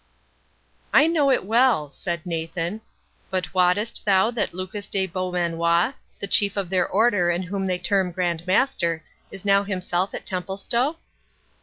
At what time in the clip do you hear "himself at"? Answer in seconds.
9.61-10.25